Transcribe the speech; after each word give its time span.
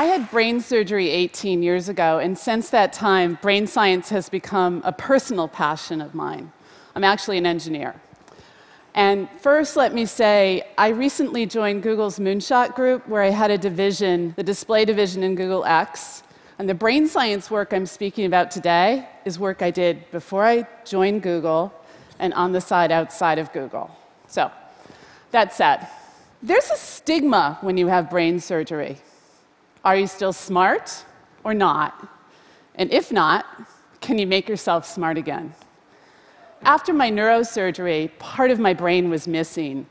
I 0.00 0.04
had 0.04 0.30
brain 0.30 0.62
surgery 0.62 1.10
18 1.10 1.62
years 1.62 1.90
ago, 1.90 2.20
and 2.20 2.38
since 2.38 2.70
that 2.70 2.94
time, 2.94 3.38
brain 3.42 3.66
science 3.66 4.08
has 4.08 4.30
become 4.30 4.80
a 4.82 4.92
personal 4.92 5.46
passion 5.46 6.00
of 6.00 6.14
mine. 6.14 6.50
I'm 6.94 7.04
actually 7.04 7.36
an 7.36 7.44
engineer. 7.44 7.94
And 8.94 9.28
first, 9.42 9.76
let 9.76 9.92
me 9.92 10.06
say, 10.06 10.66
I 10.78 10.88
recently 10.88 11.44
joined 11.44 11.82
Google's 11.82 12.18
Moonshot 12.18 12.74
Group, 12.74 13.06
where 13.08 13.22
I 13.22 13.28
had 13.28 13.50
a 13.50 13.58
division, 13.58 14.32
the 14.38 14.42
display 14.42 14.86
division 14.86 15.22
in 15.22 15.34
Google 15.34 15.66
X. 15.66 16.22
And 16.58 16.66
the 16.66 16.72
brain 16.72 17.06
science 17.06 17.50
work 17.50 17.74
I'm 17.74 17.84
speaking 17.84 18.24
about 18.24 18.50
today 18.50 19.06
is 19.26 19.38
work 19.38 19.60
I 19.60 19.70
did 19.70 20.10
before 20.12 20.46
I 20.46 20.66
joined 20.86 21.20
Google 21.20 21.74
and 22.18 22.32
on 22.32 22.52
the 22.52 22.60
side 22.62 22.90
outside 22.90 23.38
of 23.38 23.52
Google. 23.52 23.94
So, 24.28 24.50
that 25.30 25.52
said, 25.52 25.86
there's 26.42 26.70
a 26.70 26.76
stigma 26.78 27.58
when 27.60 27.76
you 27.76 27.88
have 27.88 28.08
brain 28.08 28.40
surgery. 28.40 28.96
Are 29.84 29.96
you 29.96 30.06
still 30.06 30.32
smart 30.32 31.04
or 31.42 31.54
not? 31.54 32.06
And 32.74 32.92
if 32.92 33.10
not, 33.10 33.46
can 34.00 34.18
you 34.18 34.26
make 34.26 34.48
yourself 34.48 34.86
smart 34.86 35.16
again? 35.16 35.54
After 36.62 36.92
my 36.92 37.10
neurosurgery, 37.10 38.10
part 38.18 38.50
of 38.50 38.58
my 38.58 38.74
brain 38.74 39.08
was 39.08 39.26
missing, 39.26 39.86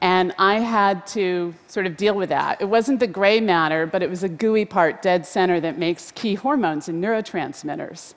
and 0.00 0.34
I 0.38 0.58
had 0.58 1.06
to 1.08 1.54
sort 1.68 1.86
of 1.86 1.96
deal 1.96 2.14
with 2.14 2.28
that. 2.30 2.60
It 2.60 2.64
wasn't 2.64 2.98
the 2.98 3.06
gray 3.06 3.40
matter, 3.40 3.86
but 3.86 4.02
it 4.02 4.10
was 4.10 4.24
a 4.24 4.28
gooey 4.28 4.64
part 4.64 5.02
dead 5.02 5.24
center 5.24 5.60
that 5.60 5.78
makes 5.78 6.10
key 6.10 6.34
hormones 6.34 6.88
and 6.88 7.02
neurotransmitters. 7.02 8.14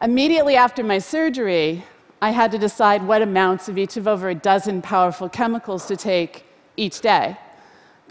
Immediately 0.00 0.56
after 0.56 0.82
my 0.82 0.98
surgery, 0.98 1.84
I 2.22 2.30
had 2.30 2.50
to 2.52 2.58
decide 2.58 3.06
what 3.06 3.20
amounts 3.20 3.68
of 3.68 3.76
each 3.76 3.98
of 3.98 4.08
over 4.08 4.30
a 4.30 4.34
dozen 4.34 4.80
powerful 4.80 5.28
chemicals 5.28 5.86
to 5.86 5.96
take 5.96 6.44
each 6.76 7.00
day. 7.00 7.36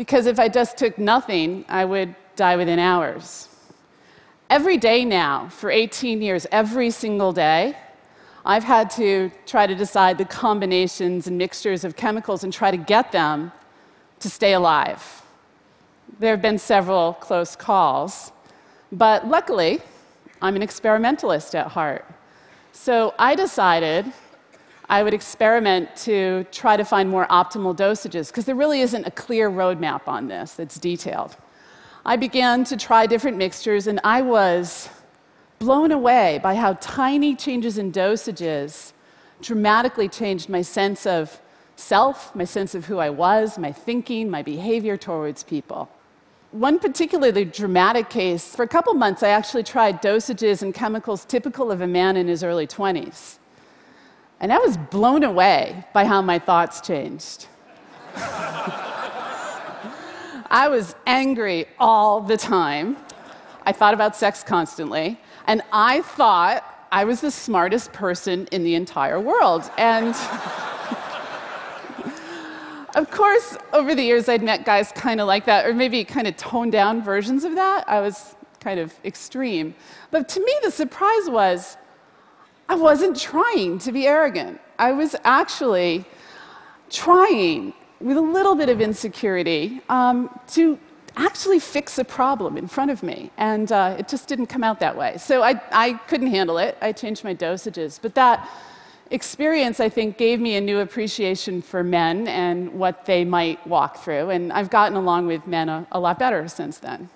Because 0.01 0.25
if 0.25 0.39
I 0.39 0.49
just 0.49 0.79
took 0.79 0.97
nothing, 0.97 1.63
I 1.69 1.85
would 1.85 2.15
die 2.35 2.55
within 2.55 2.79
hours. 2.79 3.47
Every 4.49 4.75
day 4.75 5.05
now, 5.05 5.47
for 5.49 5.69
18 5.69 6.23
years, 6.23 6.47
every 6.51 6.89
single 6.89 7.31
day, 7.31 7.77
I've 8.43 8.63
had 8.63 8.89
to 9.01 9.29
try 9.45 9.67
to 9.67 9.75
decide 9.75 10.17
the 10.17 10.25
combinations 10.25 11.27
and 11.27 11.37
mixtures 11.37 11.83
of 11.83 11.95
chemicals 11.95 12.43
and 12.43 12.51
try 12.51 12.71
to 12.71 12.77
get 12.77 13.11
them 13.11 13.51
to 14.21 14.27
stay 14.27 14.53
alive. 14.53 15.21
There 16.17 16.31
have 16.31 16.41
been 16.41 16.57
several 16.57 17.13
close 17.13 17.55
calls, 17.55 18.31
but 18.91 19.27
luckily, 19.27 19.81
I'm 20.41 20.55
an 20.55 20.63
experimentalist 20.63 21.53
at 21.53 21.67
heart. 21.67 22.07
So 22.71 23.13
I 23.19 23.35
decided 23.35 24.11
I 24.91 25.03
would 25.03 25.13
experiment 25.13 25.95
to 26.07 26.45
try 26.51 26.75
to 26.75 26.83
find 26.83 27.09
more 27.09 27.25
optimal 27.27 27.73
dosages, 27.73 28.27
because 28.27 28.43
there 28.43 28.55
really 28.55 28.81
isn't 28.81 29.07
a 29.07 29.11
clear 29.11 29.49
roadmap 29.49 30.05
on 30.05 30.27
this 30.27 30.55
that's 30.55 30.77
detailed. 30.77 31.37
I 32.05 32.17
began 32.17 32.65
to 32.65 32.75
try 32.75 33.05
different 33.05 33.37
mixtures, 33.37 33.87
and 33.87 34.01
I 34.03 34.21
was 34.21 34.89
blown 35.59 35.93
away 35.93 36.41
by 36.43 36.55
how 36.55 36.73
tiny 36.81 37.37
changes 37.37 37.77
in 37.77 37.93
dosages 37.93 38.91
dramatically 39.41 40.09
changed 40.09 40.49
my 40.49 40.61
sense 40.61 41.05
of 41.05 41.39
self, 41.77 42.35
my 42.35 42.43
sense 42.43 42.75
of 42.75 42.85
who 42.85 42.97
I 42.97 43.09
was, 43.09 43.57
my 43.57 43.71
thinking, 43.71 44.29
my 44.29 44.41
behavior 44.41 44.97
towards 44.97 45.41
people. 45.41 45.89
One 46.51 46.79
particularly 46.79 47.45
dramatic 47.45 48.09
case, 48.09 48.53
for 48.53 48.63
a 48.63 48.67
couple 48.67 48.93
months, 48.95 49.23
I 49.23 49.29
actually 49.29 49.63
tried 49.63 50.01
dosages 50.01 50.63
and 50.63 50.73
chemicals 50.73 51.23
typical 51.23 51.71
of 51.71 51.79
a 51.79 51.87
man 51.87 52.17
in 52.17 52.27
his 52.27 52.43
early 52.43 52.67
20s. 52.67 53.37
And 54.41 54.51
I 54.51 54.57
was 54.57 54.75
blown 54.75 55.23
away 55.23 55.85
by 55.93 56.03
how 56.03 56.21
my 56.23 56.39
thoughts 56.39 56.81
changed. 56.81 57.45
I 60.53 60.67
was 60.67 60.95
angry 61.05 61.67
all 61.79 62.21
the 62.21 62.37
time. 62.37 62.97
I 63.67 63.71
thought 63.71 63.93
about 63.93 64.15
sex 64.15 64.43
constantly. 64.43 65.19
And 65.45 65.61
I 65.71 66.01
thought 66.01 66.87
I 66.91 67.03
was 67.03 67.21
the 67.21 67.29
smartest 67.29 67.93
person 67.93 68.47
in 68.51 68.63
the 68.63 68.73
entire 68.73 69.19
world. 69.19 69.69
And 69.77 70.07
of 72.95 73.11
course, 73.11 73.57
over 73.73 73.93
the 73.93 74.01
years, 74.01 74.27
I'd 74.27 74.41
met 74.41 74.65
guys 74.65 74.91
kind 74.91 75.21
of 75.21 75.27
like 75.27 75.45
that, 75.45 75.67
or 75.67 75.75
maybe 75.75 76.03
kind 76.03 76.27
of 76.27 76.35
toned 76.35 76.71
down 76.71 77.03
versions 77.03 77.43
of 77.43 77.53
that. 77.55 77.87
I 77.87 77.99
was 77.99 78.35
kind 78.59 78.79
of 78.79 78.91
extreme. 79.05 79.75
But 80.09 80.27
to 80.29 80.39
me, 80.39 80.53
the 80.63 80.71
surprise 80.71 81.29
was 81.29 81.77
I 82.69 82.75
wasn't 82.75 83.19
trying 83.19 83.79
to 83.79 83.91
be 83.91 84.07
arrogant. 84.07 84.59
I 84.79 84.91
was 84.91 85.15
actually 85.23 86.05
trying 86.89 87.73
with 87.99 88.17
a 88.17 88.21
little 88.21 88.55
bit 88.55 88.69
of 88.69 88.81
insecurity 88.81 89.81
um, 89.89 90.29
to 90.47 90.79
actually 91.15 91.59
fix 91.59 91.97
a 91.97 92.03
problem 92.03 92.57
in 92.57 92.67
front 92.67 92.91
of 92.91 93.03
me. 93.03 93.31
And 93.37 93.71
uh, 93.71 93.95
it 93.99 94.07
just 94.07 94.27
didn't 94.27 94.47
come 94.47 94.63
out 94.63 94.79
that 94.79 94.95
way. 94.95 95.17
So 95.17 95.43
I, 95.43 95.61
I 95.71 95.93
couldn't 96.07 96.27
handle 96.27 96.57
it. 96.57 96.77
I 96.81 96.91
changed 96.91 97.23
my 97.23 97.35
dosages. 97.35 97.99
But 98.01 98.15
that 98.15 98.49
experience, 99.09 99.79
I 99.79 99.89
think, 99.89 100.17
gave 100.17 100.39
me 100.39 100.55
a 100.55 100.61
new 100.61 100.79
appreciation 100.79 101.61
for 101.61 101.83
men 101.83 102.27
and 102.27 102.73
what 102.73 103.05
they 103.05 103.25
might 103.25 103.65
walk 103.67 103.97
through. 103.97 104.29
And 104.29 104.53
I've 104.53 104.69
gotten 104.69 104.97
along 104.97 105.27
with 105.27 105.45
men 105.45 105.69
a, 105.69 105.85
a 105.91 105.99
lot 105.99 106.17
better 106.17 106.47
since 106.47 106.77
then. 106.77 107.09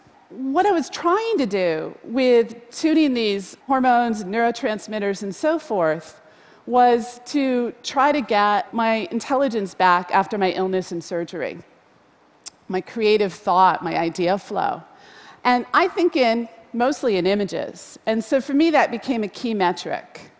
What 0.55 0.65
I 0.65 0.71
was 0.71 0.89
trying 0.89 1.37
to 1.39 1.45
do 1.45 1.97
with 2.05 2.55
tuning 2.71 3.13
these 3.13 3.57
hormones, 3.67 4.23
neurotransmitters, 4.23 5.21
and 5.21 5.35
so 5.35 5.59
forth 5.59 6.21
was 6.65 7.19
to 7.25 7.73
try 7.83 8.13
to 8.13 8.21
get 8.21 8.73
my 8.73 9.09
intelligence 9.11 9.75
back 9.75 10.11
after 10.11 10.37
my 10.37 10.51
illness 10.51 10.93
and 10.93 11.03
surgery 11.03 11.57
my 12.69 12.79
creative 12.79 13.33
thought, 13.33 13.83
my 13.83 13.97
idea 13.97 14.37
flow. 14.37 14.81
And 15.43 15.65
I 15.73 15.89
think 15.89 16.15
in 16.15 16.47
mostly 16.71 17.17
in 17.17 17.27
images. 17.27 17.99
And 18.05 18.23
so 18.23 18.39
for 18.39 18.53
me, 18.53 18.69
that 18.69 18.91
became 18.91 19.25
a 19.25 19.27
key 19.27 19.53
metric. 19.53 20.31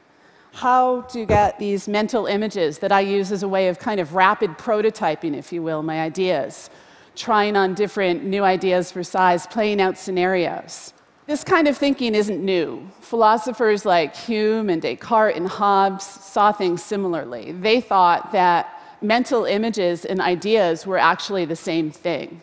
How 0.53 1.02
to 1.02 1.26
get 1.26 1.59
these 1.59 1.90
mental 1.90 2.26
images 2.26 2.80
that 2.80 2.94
I 2.94 3.02
use 3.02 3.34
as 3.34 3.44
a 3.44 3.50
way 3.50 3.68
of 3.68 3.80
kind 3.80 4.00
of 4.00 4.16
rapid 4.16 4.52
prototyping, 4.52 5.36
if 5.36 5.52
you 5.52 5.62
will, 5.62 5.84
my 5.84 6.00
ideas, 6.00 6.70
trying 7.16 7.56
on 7.56 7.74
different 7.74 8.24
new 8.24 8.44
ideas 8.44 8.92
for 8.92 9.03
size, 9.03 9.48
playing 9.48 9.81
out 9.81 9.98
scenarios. 9.98 10.94
This 11.28 11.44
kind 11.44 11.68
of 11.68 11.76
thinking 11.76 12.14
isn't 12.14 12.44
new. 12.44 12.88
Philosophers 13.02 13.86
like 13.86 14.16
Hume 14.16 14.70
and 14.70 14.81
Descartes 14.81 15.36
and 15.36 15.48
Hobbes 15.48 16.06
saw 16.06 16.52
things 16.52 16.84
similarly. 16.84 17.52
They 17.52 17.81
thought 17.81 18.31
that 18.31 18.80
mental 19.02 19.46
images 19.46 20.06
and 20.06 20.22
ideas 20.22 20.86
were 20.86 21.00
actually 21.00 21.46
the 21.46 21.56
same 21.56 21.90
thing. 21.90 22.42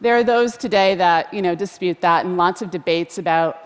There 0.00 0.16
are 0.16 0.24
those 0.24 0.56
today 0.56 0.94
that 0.96 1.32
you 1.34 1.42
know, 1.42 1.54
dispute 1.54 2.00
that, 2.00 2.24
and 2.24 2.36
lots 2.36 2.62
of 2.62 2.70
debates 2.70 3.18
about 3.18 3.58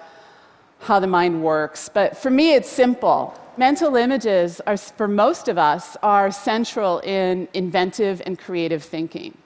how 0.80 1.00
the 1.00 1.06
mind 1.06 1.42
works. 1.42 1.88
But 1.88 2.16
for 2.16 2.30
me, 2.30 2.54
it's 2.54 2.68
simple. 2.68 3.38
Mental 3.56 3.96
images, 3.96 4.60
are, 4.66 4.76
for 4.76 5.08
most 5.08 5.48
of 5.48 5.58
us, 5.58 5.96
are 6.02 6.30
central 6.30 7.00
in 7.00 7.48
inventive 7.54 8.22
and 8.24 8.38
creative 8.38 8.82
thinking. 8.84 9.36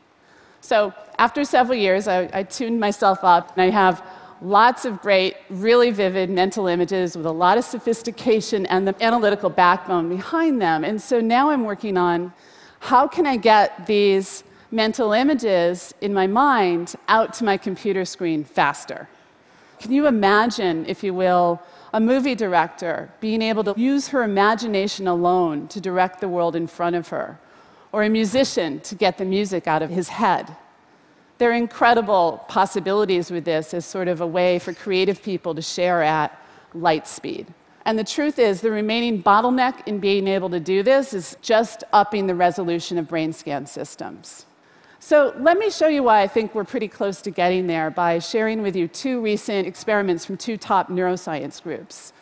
So 0.63 0.95
after 1.19 1.45
several 1.45 1.77
years, 1.77 2.09
I, 2.09 2.31
I 2.33 2.45
tuned 2.45 2.81
myself 2.81 3.25
up, 3.25 3.53
and 3.57 3.63
I 3.63 3.71
have 3.71 4.03
lots 4.41 4.85
of 4.85 5.01
great, 5.03 5.37
really 5.51 5.91
vivid 5.91 6.31
mental 6.31 6.69
images 6.69 7.17
with 7.17 7.27
a 7.27 7.33
lot 7.33 7.59
of 7.59 7.65
sophistication 7.65 8.65
and 8.67 8.87
the 8.87 8.95
analytical 9.03 9.51
backbone 9.51 10.09
behind 10.09 10.63
them. 10.63 10.85
And 10.85 11.03
so 11.03 11.21
now 11.21 11.51
I'm 11.51 11.65
working 11.65 11.97
on 11.97 12.33
how 12.79 13.07
can 13.07 13.27
I 13.27 13.37
get 13.37 13.87
these 13.87 14.45
mental 14.71 15.13
images 15.13 15.95
in 16.01 16.15
my 16.15 16.27
mind 16.27 16.95
out 17.09 17.35
to 17.35 17.45
my 17.45 17.57
computer 17.57 18.05
screen 18.05 18.43
faster? 18.45 19.09
Can 19.81 19.93
you 19.93 20.07
imagine, 20.07 20.87
if 20.87 21.03
you 21.03 21.13
will, 21.13 21.61
a 21.93 22.01
movie 22.01 22.37
director 22.37 23.13
being 23.21 23.43
able 23.43 23.65
to 23.65 23.75
use 23.77 24.09
her 24.09 24.23
imagination 24.23 25.09
alone 25.09 25.69
to 25.69 25.81
direct 25.81 26.21
the 26.21 26.29
world 26.29 26.57
in 26.57 26.67
front 26.67 26.97
of 26.97 27.09
her, 27.09 27.39
or 27.93 28.03
a 28.03 28.09
musician 28.09 28.81
to 28.81 28.95
get 28.95 29.19
the 29.19 29.25
music 29.25 29.67
out 29.67 29.83
of 29.83 29.91
his 29.91 30.09
head? 30.09 30.57
There 31.39 31.51
are 31.51 31.55
incredible 31.55 32.45
possibilities 32.49 33.31
with 33.31 33.45
this 33.45 33.75
as 33.75 33.85
sort 33.85 34.09
of 34.09 34.21
a 34.21 34.27
way 34.27 34.59
for 34.59 34.73
creative 34.73 35.23
people 35.23 35.55
to 35.55 35.63
share 35.63 36.03
at 36.03 36.41
light 36.75 37.07
speed. 37.07 37.47
And 37.85 37.99
the 37.99 38.05
truth 38.05 38.39
is, 38.39 38.61
the 38.61 38.71
remaining 38.71 39.23
bottleneck 39.23 39.87
in 39.87 39.99
being 39.99 40.29
able 40.29 40.49
to 40.51 40.61
do 40.61 40.83
this 40.83 41.13
is 41.13 41.37
just 41.43 41.83
upping 41.93 42.27
the 42.27 42.35
resolution 42.35 42.97
of 42.97 43.09
brain 43.09 43.33
scan 43.33 43.67
systems. 43.67 44.47
So, 45.01 45.35
let 45.41 45.59
me 45.59 45.69
show 45.69 45.89
you 45.89 46.05
why 46.05 46.23
I 46.23 46.29
think 46.29 46.55
we're 46.55 46.63
pretty 46.63 46.87
close 46.87 47.21
to 47.23 47.33
getting 47.33 47.67
there 47.67 47.91
by 47.91 48.21
sharing 48.21 48.63
with 48.63 48.77
you 48.77 48.87
two 48.87 49.21
recent 49.21 49.67
experiments 49.67 50.25
from 50.25 50.37
two 50.37 50.57
top 50.57 50.91
neuroscience 50.91 51.61
groups. 51.61 52.13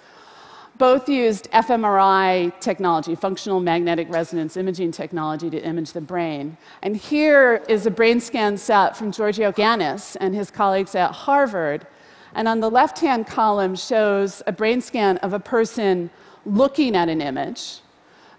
Both 0.80 1.10
used 1.10 1.50
fMRI 1.50 2.58
technology, 2.58 3.14
functional 3.14 3.60
magnetic 3.60 4.08
resonance 4.08 4.56
imaging 4.56 4.92
technology, 4.92 5.50
to 5.50 5.58
image 5.62 5.92
the 5.92 6.00
brain. 6.00 6.56
And 6.80 6.96
here 6.96 7.62
is 7.68 7.84
a 7.84 7.90
brain 7.90 8.18
scan 8.18 8.56
set 8.56 8.96
from 8.96 9.12
Giorgio 9.12 9.52
Ganis 9.52 10.16
and 10.16 10.34
his 10.34 10.50
colleagues 10.50 10.94
at 10.94 11.12
Harvard 11.12 11.86
and 12.34 12.48
on 12.48 12.60
the 12.60 12.70
left 12.70 12.98
hand 12.98 13.26
column 13.26 13.76
shows 13.76 14.42
a 14.46 14.52
brain 14.52 14.80
scan 14.80 15.18
of 15.18 15.34
a 15.34 15.38
person 15.38 16.08
looking 16.46 16.96
at 16.96 17.10
an 17.10 17.20
image. 17.20 17.80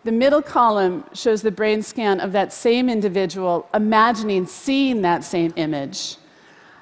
The 0.04 0.12
middle 0.12 0.42
column 0.42 1.04
shows 1.14 1.44
the 1.44 1.52
brain 1.52 1.84
scan 1.84 2.20
of 2.20 2.32
that 2.32 2.52
same 2.52 2.90
individual 2.90 3.70
imagining 3.72 4.48
seeing 4.48 5.04
that 5.04 5.24
same 5.24 5.54
image. 5.58 6.18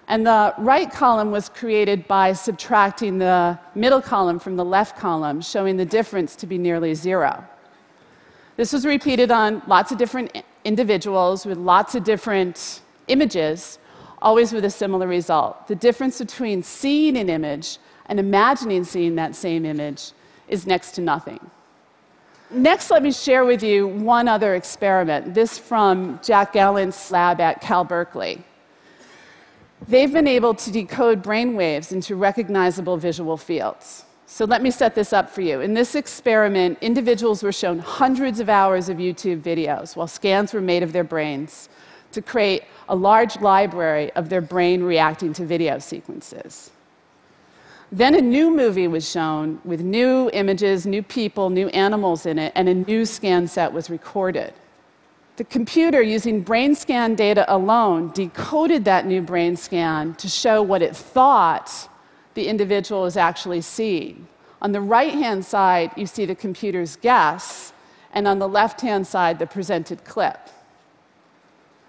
And 0.10 0.26
the 0.26 0.56
right 0.58 0.92
column 0.92 1.30
was 1.30 1.50
created 1.50 2.08
by 2.08 2.34
subtracting 2.34 3.20
the 3.20 3.60
middle 3.76 4.02
column 4.02 4.40
from 4.40 4.56
the 4.56 4.66
left 4.66 4.98
column, 4.98 5.40
showing 5.40 5.78
the 5.78 5.86
difference 5.86 6.36
to 6.38 6.48
be 6.48 6.58
nearly 6.58 6.96
zero. 6.96 7.46
This 8.58 8.74
was 8.74 8.88
repeated 8.88 9.30
on 9.30 9.62
lots 9.68 9.92
of 9.92 10.00
different 10.00 10.44
individuals 10.66 11.46
with 11.46 11.60
lots 11.60 11.94
of 11.94 12.04
different 12.04 12.82
images, 13.08 13.78
always 14.20 14.52
with 14.52 14.66
a 14.66 14.70
similar 14.72 15.08
result. 15.08 15.68
The 15.68 15.76
difference 15.76 16.18
between 16.18 16.64
seeing 16.64 17.16
an 17.16 17.30
image 17.30 17.78
and 18.08 18.20
imagining 18.20 18.84
seeing 18.86 19.16
that 19.16 19.36
same 19.36 19.64
image 19.64 20.12
is 20.48 20.66
next 20.66 20.92
to 20.94 21.02
nothing. 21.02 21.40
Next, 22.50 22.90
let 22.90 23.04
me 23.04 23.12
share 23.12 23.46
with 23.46 23.62
you 23.62 23.88
one 23.88 24.28
other 24.28 24.56
experiment, 24.56 25.36
this 25.36 25.60
from 25.60 26.20
Jack 26.24 26.54
Gallant's 26.54 27.12
lab 27.12 27.40
at 27.40 27.62
Cal 27.62 27.84
Berkeley. 27.84 28.44
They've 29.88 30.12
been 30.12 30.28
able 30.28 30.54
to 30.54 30.72
decode 30.72 31.22
brain 31.24 31.56
waves 31.56 31.92
into 31.92 32.16
recognizable 32.16 32.98
visual 32.98 33.38
fields. 33.38 34.06
So 34.26 34.46
let 34.46 34.62
me 34.62 34.70
set 34.70 34.94
this 34.94 35.12
up 35.12 35.30
for 35.30 35.42
you. 35.42 35.62
In 35.62 35.74
this 35.74 35.96
experiment, 35.96 36.78
individuals 36.82 37.42
were 37.42 37.52
shown 37.52 37.80
hundreds 37.80 38.40
of 38.40 38.50
hours 38.50 38.90
of 38.90 38.98
YouTube 38.98 39.42
videos 39.42 39.96
while 39.96 40.08
scans 40.08 40.54
were 40.54 40.62
made 40.62 40.84
of 40.84 40.94
their 40.94 41.04
brains 41.04 41.70
to 42.12 42.22
create 42.22 42.64
a 42.90 42.96
large 42.96 43.40
library 43.42 44.12
of 44.14 44.30
their 44.30 44.42
brain 44.42 44.84
reacting 44.84 45.34
to 45.34 45.46
video 45.46 45.80
sequences. 45.80 46.72
Then 47.92 48.14
a 48.14 48.22
new 48.22 48.56
movie 48.56 48.88
was 48.88 49.10
shown 49.10 49.60
with 49.66 49.82
new 49.82 50.30
images, 50.34 50.86
new 50.86 51.02
people, 51.02 51.50
new 51.50 51.70
animals 51.70 52.28
in 52.28 52.38
it, 52.38 52.52
and 52.56 52.70
a 52.70 52.74
new 52.74 53.06
scan 53.06 53.48
set 53.48 53.74
was 53.74 53.90
recorded. 53.90 54.54
The 55.40 55.46
computer, 55.46 56.02
using 56.02 56.42
brain 56.42 56.76
scan 56.76 57.16
data 57.16 57.46
alone, 57.48 58.12
decoded 58.12 58.84
that 58.84 59.06
new 59.06 59.22
brain 59.22 59.56
scan 59.56 60.16
to 60.16 60.28
show 60.28 60.62
what 60.62 60.82
it 60.82 60.94
thought 60.94 61.88
the 62.34 62.50
individual 62.50 63.04
was 63.04 63.16
actually 63.16 63.62
seeing. 63.62 64.28
On 64.62 64.74
the 64.74 64.82
right 64.82 65.14
hand 65.14 65.46
side, 65.46 65.92
you 65.96 66.08
see 66.08 66.26
the 66.26 66.36
computer's 66.36 66.98
guess, 66.98 67.72
and 68.12 68.28
on 68.28 68.40
the 68.40 68.50
left 68.50 68.82
hand 68.82 69.08
side, 69.08 69.40
the 69.40 69.48
presented 69.48 70.04
clip. 70.04 70.50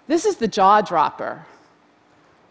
This 0.07 0.23
is 0.23 0.37
the 0.37 0.47
jaw 0.47 0.79
dropper. 0.79 1.45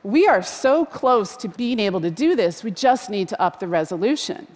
We 0.03 0.29
are 0.29 0.43
so 0.43 0.85
close 0.85 1.35
to 1.39 1.49
being 1.49 1.81
able 1.81 2.03
to 2.03 2.11
do 2.11 2.37
this, 2.37 2.63
we 2.63 2.73
just 2.73 3.09
need 3.09 3.29
to 3.29 3.41
up 3.41 3.59
the 3.59 3.69
resolution. 3.69 4.47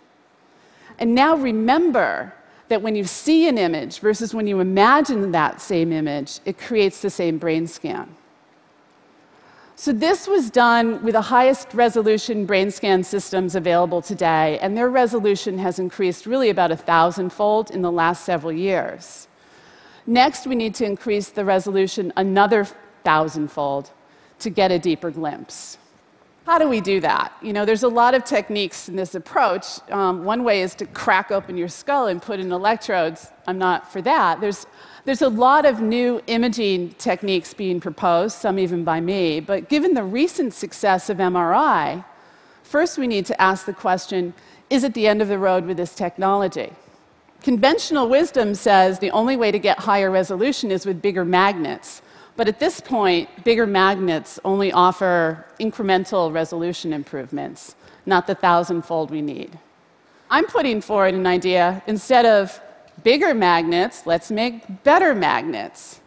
And 0.99 1.15
now 1.15 1.37
remember 1.37 2.35
that 2.69 2.83
when 2.83 2.97
you 2.97 3.05
see 3.05 3.49
an 3.49 3.59
image 3.59 3.99
versus 4.01 4.35
when 4.35 4.47
you 4.47 4.61
imagine 4.61 5.33
that 5.33 5.61
same 5.61 5.93
image, 5.93 6.41
it 6.45 6.59
creates 6.59 7.03
the 7.03 7.11
same 7.11 7.39
brain 7.39 7.67
scan. 7.67 8.15
So, 9.77 9.93
this 9.93 10.29
was 10.29 10.51
done 10.51 11.03
with 11.03 11.15
the 11.15 11.21
highest 11.21 11.75
resolution 11.75 12.47
brain 12.47 12.71
scan 12.71 13.03
systems 13.03 13.57
available 13.57 14.01
today, 14.01 14.59
and 14.61 14.77
their 14.77 14.89
resolution 14.89 15.59
has 15.59 15.81
increased 15.81 16.27
really 16.27 16.49
about 16.49 16.71
a 16.71 16.77
thousandfold 16.77 17.73
in 17.73 17.83
the 17.83 17.91
last 17.91 18.25
several 18.25 18.53
years. 18.53 19.27
Next, 20.07 20.47
we 20.47 20.55
need 20.55 20.75
to 20.77 20.85
increase 20.85 21.31
the 21.31 21.45
resolution 21.45 22.13
another 22.17 22.67
thousandfold 23.03 23.91
to 24.39 24.51
get 24.51 24.71
a 24.71 24.79
deeper 24.79 25.11
glimpse. 25.11 25.79
How 26.47 26.59
do 26.59 26.69
we 26.69 26.83
do 26.83 27.01
that? 27.01 27.33
You 27.41 27.55
know, 27.55 27.65
there's 27.65 27.85
a 27.85 27.89
lot 27.89 28.13
of 28.15 28.23
techniques 28.23 28.91
in 28.91 28.97
this 28.97 29.15
approach. 29.15 29.65
Um, 29.91 30.25
one 30.25 30.45
way 30.45 30.61
is 30.61 30.75
to 30.75 30.85
crack 30.87 31.31
open 31.31 31.57
your 31.57 31.69
skull 31.69 32.09
and 32.09 32.21
put 32.21 32.39
in 32.39 32.53
electrodes. 32.53 33.31
I'm 33.47 33.57
not 33.57 33.91
for 33.91 34.03
that. 34.03 34.43
There's, 34.43 34.67
there's 35.07 35.23
a 35.23 35.29
lot 35.29 35.65
of 35.65 35.81
new 35.81 36.21
imaging 36.27 36.91
techniques 36.99 37.55
being 37.55 37.81
proposed, 37.81 38.37
some 38.37 38.59
even 38.59 38.85
by 38.85 39.01
me. 39.01 39.41
But 39.41 39.71
given 39.71 39.95
the 39.95 40.05
recent 40.05 40.53
success 40.53 41.09
of 41.09 41.17
MRI, 41.17 42.05
first 42.63 42.99
we 42.99 43.07
need 43.07 43.25
to 43.27 43.41
ask 43.41 43.65
the 43.65 43.73
question 43.73 44.35
is 44.69 44.85
it 44.85 44.93
the 44.93 45.07
end 45.07 45.23
of 45.23 45.29
the 45.29 45.39
road 45.39 45.65
with 45.65 45.79
this 45.79 45.95
technology? 45.95 46.73
Conventional 47.43 48.09
wisdom 48.09 48.55
says 48.55 48.99
the 48.99 49.11
only 49.13 49.37
way 49.37 49.51
to 49.51 49.59
get 49.59 49.79
higher 49.79 50.11
resolution 50.11 50.71
is 50.71 50.85
with 50.85 51.01
bigger 51.01 51.25
magnets. 51.25 52.03
But 52.37 52.49
at 52.49 52.59
this 52.59 52.81
point, 52.81 53.29
bigger 53.45 53.67
magnets 53.67 54.41
only 54.45 54.73
offer 54.73 55.45
incremental 55.61 56.33
resolution 56.33 56.93
improvements, 56.93 57.77
not 58.07 58.27
the 58.27 58.35
thousandfold 58.35 59.11
we 59.11 59.23
need. 59.23 59.59
I'm 60.31 60.47
putting 60.47 60.81
forward 60.81 61.15
an 61.15 61.27
idea 61.27 61.83
instead 61.87 62.27
of 62.27 62.61
bigger 63.05 63.35
magnets, 63.35 64.07
let's 64.07 64.31
make 64.31 64.83
better 64.83 65.15
magnets. 65.15 66.01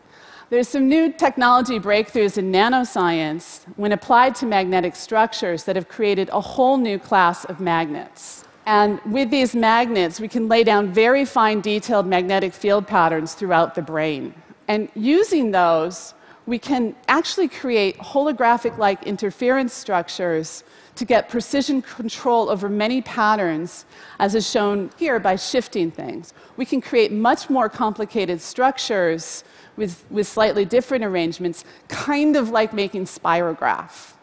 There's 0.49 0.67
some 0.67 0.87
new 0.87 1.11
technology 1.11 1.77
breakthroughs 1.77 2.37
in 2.37 2.51
nanoscience 2.51 3.63
when 3.75 3.91
applied 3.91 4.35
to 4.35 4.45
magnetic 4.45 4.95
structures 4.95 5.65
that 5.65 5.75
have 5.75 5.89
created 5.89 6.29
a 6.29 6.39
whole 6.39 6.77
new 6.77 6.97
class 6.97 7.43
of 7.45 7.59
magnets. 7.59 8.45
And 8.65 8.99
with 9.05 9.29
these 9.29 9.55
magnets, 9.55 10.19
we 10.19 10.27
can 10.27 10.47
lay 10.47 10.63
down 10.63 10.91
very 10.91 11.25
fine, 11.25 11.61
detailed 11.61 12.05
magnetic 12.05 12.53
field 12.53 12.87
patterns 12.87 13.33
throughout 13.33 13.75
the 13.75 13.81
brain. 13.81 14.33
And 14.67 14.89
using 14.95 15.51
those, 15.51 16.13
we 16.47 16.57
can 16.57 16.95
actually 17.09 17.49
create 17.49 17.97
holographic 17.97 18.77
like 18.77 19.03
interference 19.03 19.73
structures 19.73 20.63
to 20.95 21.03
get 21.05 21.29
precision 21.29 21.81
control 21.81 22.49
over 22.49 22.69
many 22.69 23.01
patterns, 23.01 23.85
as 24.17 24.33
is 24.33 24.49
shown 24.49 24.89
here 24.97 25.19
by 25.19 25.35
shifting 25.35 25.91
things. 25.91 26.33
We 26.55 26.65
can 26.65 26.81
create 26.81 27.11
much 27.11 27.49
more 27.49 27.69
complicated 27.69 28.41
structures 28.41 29.43
with, 29.75 30.03
with 30.09 30.25
slightly 30.25 30.65
different 30.65 31.03
arrangements, 31.03 31.65
kind 31.89 32.35
of 32.35 32.49
like 32.49 32.73
making 32.73 33.05
spirograph. 33.05 34.13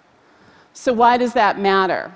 So, 0.72 0.92
why 0.92 1.18
does 1.18 1.34
that 1.34 1.60
matter? 1.60 2.12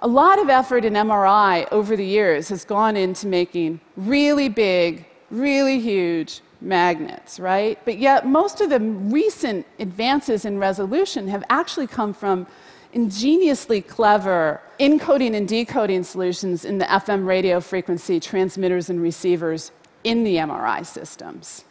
A 0.00 0.08
lot 0.08 0.38
of 0.38 0.48
effort 0.48 0.84
in 0.84 0.94
MRI 0.94 1.70
over 1.72 1.96
the 1.96 2.06
years 2.06 2.48
has 2.48 2.64
gone 2.64 2.96
into 2.96 3.26
making 3.26 3.80
really 3.96 4.48
big, 4.48 5.04
really 5.30 5.80
huge, 5.80 6.40
magnets, 6.60 7.38
right? 7.38 7.78
But 7.84 7.98
yet, 7.98 8.26
most 8.26 8.60
of 8.60 8.70
the 8.70 8.80
recent 8.80 9.66
advances 9.78 10.44
in 10.44 10.58
resolution 10.58 11.28
have 11.28 11.44
actually 11.50 11.86
come 11.86 12.12
from 12.12 12.46
ingeniously 12.92 13.80
clever 13.82 14.60
encoding 14.80 15.34
and 15.34 15.46
decoding 15.46 16.02
solutions 16.02 16.64
in 16.64 16.78
the 16.78 16.86
FM 16.86 17.26
radio 17.26 17.60
frequency 17.60 18.18
transmitters 18.18 18.88
and 18.88 19.00
receivers 19.02 19.70
in 20.04 20.24
the 20.24 20.36
MRI 20.36 20.84
systems. 20.84 21.64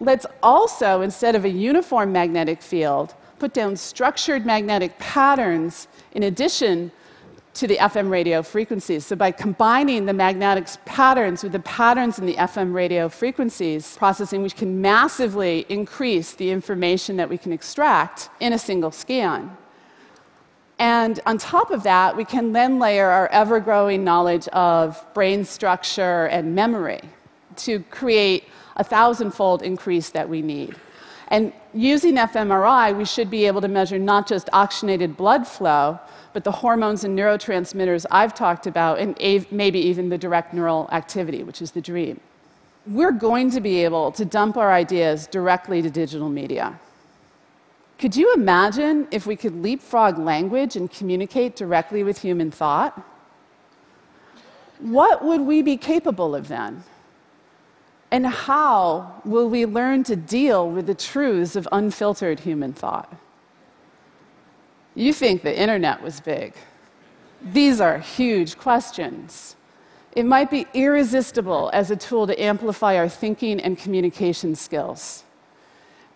Let's 0.00 0.26
also, 0.42 1.00
instead 1.00 1.34
of 1.34 1.44
a 1.44 1.48
uniform 1.48 2.12
magnetic 2.12 2.60
field, 2.60 3.14
put 3.38 3.54
down 3.54 3.76
structured 3.76 4.44
magnetic 4.44 4.98
patterns 4.98 5.88
in 6.12 6.24
addition 6.24 6.90
to 7.54 7.68
the 7.68 7.76
FM 7.76 8.10
radio 8.10 8.42
frequencies. 8.42 9.06
So, 9.06 9.16
by 9.16 9.30
combining 9.30 10.06
the 10.06 10.12
magnetic 10.12 10.66
patterns 10.84 11.42
with 11.42 11.52
the 11.52 11.60
patterns 11.60 12.18
in 12.18 12.26
the 12.26 12.34
FM 12.34 12.74
radio 12.74 13.08
frequencies 13.08 13.96
processing, 13.96 14.42
we 14.42 14.50
can 14.50 14.82
massively 14.82 15.64
increase 15.68 16.32
the 16.32 16.50
information 16.50 17.16
that 17.16 17.28
we 17.28 17.38
can 17.38 17.52
extract 17.52 18.28
in 18.40 18.52
a 18.52 18.58
single 18.58 18.90
scan. 18.90 19.56
And 20.78 21.20
on 21.24 21.38
top 21.38 21.70
of 21.70 21.84
that, 21.84 22.16
we 22.16 22.24
can 22.24 22.52
then 22.52 22.80
layer 22.80 23.08
our 23.08 23.28
ever 23.28 23.60
growing 23.60 24.02
knowledge 24.02 24.48
of 24.48 25.04
brain 25.14 25.44
structure 25.44 26.26
and 26.26 26.54
memory 26.54 27.00
to 27.56 27.80
create 27.90 28.48
a 28.76 28.82
thousandfold 28.82 29.62
increase 29.62 30.10
that 30.10 30.28
we 30.28 30.42
need. 30.42 30.74
And 31.28 31.52
using 31.74 32.16
fMRI, 32.16 32.96
we 32.96 33.04
should 33.04 33.30
be 33.30 33.46
able 33.46 33.60
to 33.60 33.68
measure 33.68 33.98
not 33.98 34.26
just 34.26 34.48
oxygenated 34.52 35.16
blood 35.16 35.46
flow, 35.46 35.98
but 36.32 36.44
the 36.44 36.50
hormones 36.50 37.04
and 37.04 37.18
neurotransmitters 37.18 38.06
I've 38.10 38.34
talked 38.34 38.66
about, 38.66 38.98
and 38.98 39.16
maybe 39.50 39.78
even 39.78 40.08
the 40.08 40.18
direct 40.18 40.54
neural 40.54 40.88
activity, 40.92 41.42
which 41.42 41.60
is 41.60 41.72
the 41.72 41.80
dream. 41.80 42.20
We're 42.86 43.12
going 43.12 43.50
to 43.52 43.60
be 43.60 43.84
able 43.84 44.12
to 44.12 44.24
dump 44.24 44.56
our 44.56 44.72
ideas 44.72 45.26
directly 45.26 45.80
to 45.82 45.90
digital 45.90 46.28
media. 46.28 46.78
Could 47.98 48.16
you 48.16 48.34
imagine 48.34 49.06
if 49.10 49.26
we 49.26 49.36
could 49.36 49.62
leapfrog 49.62 50.18
language 50.18 50.76
and 50.76 50.90
communicate 50.90 51.56
directly 51.56 52.02
with 52.02 52.20
human 52.20 52.50
thought? 52.50 53.00
What 54.80 55.24
would 55.24 55.40
we 55.40 55.62
be 55.62 55.76
capable 55.76 56.34
of 56.34 56.48
then? 56.48 56.84
And 58.14 58.28
how 58.28 59.20
will 59.24 59.48
we 59.48 59.66
learn 59.66 60.04
to 60.04 60.14
deal 60.14 60.70
with 60.70 60.86
the 60.86 60.94
truths 60.94 61.56
of 61.56 61.66
unfiltered 61.72 62.38
human 62.38 62.72
thought? 62.72 63.12
You 64.94 65.12
think 65.12 65.42
the 65.42 65.60
internet 65.60 66.00
was 66.00 66.20
big. 66.20 66.54
These 67.42 67.80
are 67.80 67.98
huge 67.98 68.56
questions. 68.56 69.56
It 70.12 70.24
might 70.26 70.48
be 70.48 70.64
irresistible 70.74 71.72
as 71.72 71.90
a 71.90 71.96
tool 71.96 72.28
to 72.28 72.40
amplify 72.40 72.96
our 72.96 73.08
thinking 73.08 73.58
and 73.58 73.76
communication 73.76 74.54
skills. 74.54 75.24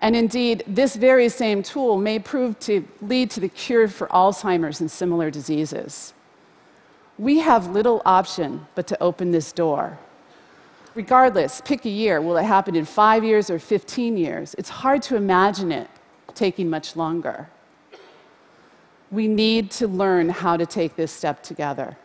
And 0.01 0.15
indeed, 0.15 0.63
this 0.69 0.95
very 0.95 1.29
same 1.29 1.65
tool 1.65 1.97
may 1.99 2.21
prove 2.21 2.61
to 2.61 2.87
lead 3.03 3.29
to 3.33 3.41
the 3.41 3.49
cure 3.49 3.89
for 3.89 4.07
Alzheimer's 4.07 4.81
and 4.81 4.89
similar 4.89 5.33
diseases. 5.33 6.15
We 7.19 7.41
have 7.41 7.73
little 7.73 8.03
option 8.05 8.69
but 8.77 8.87
to 8.87 9.03
open 9.03 9.33
this 9.33 9.51
door. 9.51 9.99
Regardless, 10.99 11.63
pick 11.65 11.85
a 11.85 11.89
year. 11.89 12.21
Will 12.21 12.37
it 12.39 12.43
happen 12.43 12.75
in 12.75 12.85
five 12.85 13.23
years 13.23 13.51
or 13.51 13.61
15 13.61 14.17
years? 14.17 14.57
It's 14.59 14.69
hard 14.69 15.01
to 15.03 15.15
imagine 15.15 15.71
it 15.71 15.89
taking 16.35 16.69
much 16.69 16.97
longer. 16.97 17.49
We 19.13 19.29
need 19.29 19.71
to 19.79 19.87
learn 19.87 20.29
how 20.29 20.57
to 20.57 20.67
take 20.67 20.97
this 20.97 21.13
step 21.13 21.41
together. 21.41 21.97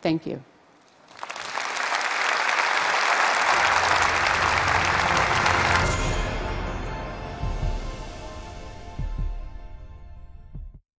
Thank 0.00 0.26
you. 0.26 0.42